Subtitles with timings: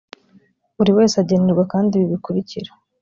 [0.77, 2.71] buri wese agenerwa kandi ibi bikurikira